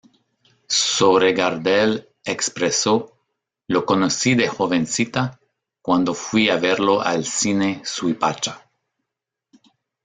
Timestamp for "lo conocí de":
3.67-4.47